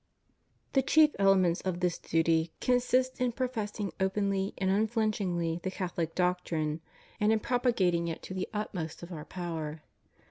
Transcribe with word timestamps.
The 0.73 0.81
chief 0.81 1.11
elements 1.19 1.61
of 1.61 1.79
this 1.79 1.99
duty 1.99 2.51
consist 2.59 3.21
in 3.21 3.33
professing 3.33 3.91
openly 3.99 4.55
and 4.57 4.71
unflinchingly 4.71 5.59
the 5.61 5.69
Catholic 5.69 6.15
doctrine, 6.15 6.81
and 7.19 7.31
in 7.31 7.39
propagating 7.39 8.07
it 8.07 8.23
to 8.23 8.33
the 8.33 8.49
utmost 8.51 9.03
of 9.03 9.11
our 9.11 9.25
power. 9.25 9.83